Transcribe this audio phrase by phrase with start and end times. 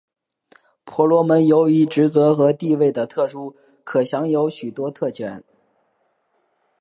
[0.83, 5.43] 婆罗门由于职责和地位的特殊可享有许多特权。